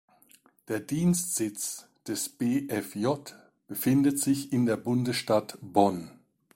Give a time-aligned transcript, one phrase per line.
[0.67, 3.07] Der Dienstsitz des BfJ
[3.67, 6.09] befindet sich in der Bundesstadt Bonn.